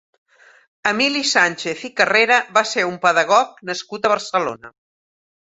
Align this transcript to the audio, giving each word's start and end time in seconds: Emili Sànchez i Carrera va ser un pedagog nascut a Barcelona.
Emili 0.91 1.21
Sànchez 1.31 1.83
i 1.91 1.93
Carrera 2.01 2.39
va 2.57 2.65
ser 2.71 2.87
un 2.93 2.97
pedagog 3.07 3.63
nascut 3.71 4.09
a 4.11 4.15
Barcelona. 4.15 4.77